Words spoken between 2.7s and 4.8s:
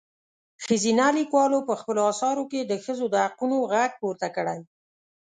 ښځو د حقونو غږ پورته کړی.